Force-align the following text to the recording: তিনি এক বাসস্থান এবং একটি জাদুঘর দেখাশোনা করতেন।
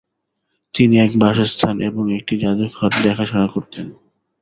তিনি 0.73 0.95
এক 0.99 1.11
বাসস্থান 1.17 1.75
এবং 1.81 2.03
একটি 2.13 2.33
জাদুঘর 2.37 2.91
দেখাশোনা 3.03 3.47
করতেন। 3.47 3.87